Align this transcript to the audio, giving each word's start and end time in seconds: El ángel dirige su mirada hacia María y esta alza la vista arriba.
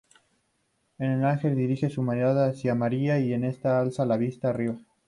El 0.97 1.23
ángel 1.23 1.55
dirige 1.55 1.91
su 1.91 2.01
mirada 2.01 2.47
hacia 2.49 2.73
María 2.73 3.19
y 3.19 3.33
esta 3.35 3.79
alza 3.79 4.03
la 4.03 4.17
vista 4.17 4.49
arriba. 4.49 4.79